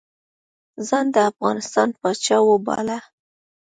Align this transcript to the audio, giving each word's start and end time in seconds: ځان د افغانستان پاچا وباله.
ځان 0.87 1.05
د 1.15 1.17
افغانستان 1.31 1.89
پاچا 1.99 2.37
وباله. 2.49 2.97